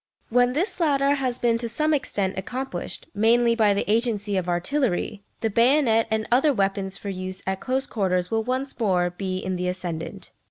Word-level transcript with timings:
When 0.31 0.53
this 0.53 0.79
latter 0.79 1.13
has 1.13 1.37
been 1.37 1.59
to 1.59 1.69
some 1.69 1.93
extent 1.93 2.35
accomplished, 2.35 3.05
mainly 3.13 3.53
by 3.53 3.75
the 3.75 3.87
agency 3.87 4.35
of 4.35 4.49
artillery, 4.49 5.21
the 5.41 5.49
bayonet 5.51 6.07
and 6.09 6.27
other 6.31 6.55
weapons 6.55 6.97
for 6.97 7.09
use 7.09 7.43
at 7.45 7.59
close 7.59 7.85
quarters 7.85 8.31
will 8.31 8.43
once 8.43 8.79
more 8.79 9.11
be 9.11 9.37
in 9.37 9.57
the 9.57 9.67
ascendant. 9.67 10.31